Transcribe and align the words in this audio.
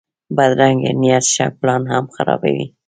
بدرنګه 0.35 0.91
نیت 1.01 1.25
ښه 1.33 1.45
پلان 1.59 1.83
هم 1.91 2.05
خرابوي 2.15 2.65